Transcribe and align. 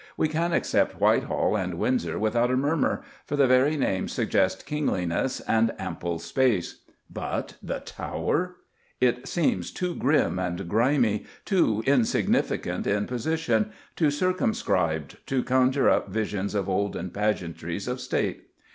We 0.17 0.27
can 0.27 0.51
accept 0.51 0.99
Whitehall 0.99 1.55
and 1.55 1.75
Windsor 1.75 2.17
without 2.17 2.49
a 2.49 2.57
murmur, 2.57 3.03
for 3.23 3.35
the 3.35 3.45
very 3.45 3.77
names 3.77 4.11
suggest 4.11 4.65
kingliness 4.65 5.41
and 5.41 5.73
ample 5.77 6.17
space. 6.17 6.77
But 7.07 7.53
the 7.61 7.81
Tower! 7.81 8.55
It 8.99 9.27
seems 9.27 9.69
too 9.69 9.93
grim 9.93 10.39
and 10.39 10.67
grimy, 10.67 11.25
too 11.45 11.83
insignificant 11.85 12.87
in 12.87 13.05
position, 13.05 13.73
too 13.95 14.09
circumscribed 14.09 15.17
to 15.27 15.43
conjure 15.43 15.87
up 15.87 16.09
visions 16.09 16.55
of 16.55 16.67
olden 16.67 17.11
pageantries 17.11 17.87
of 17.87 18.01
State. 18.01 18.47